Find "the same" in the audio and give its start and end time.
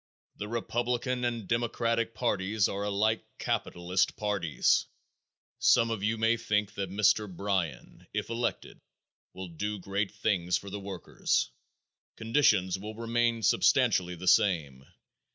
14.15-14.87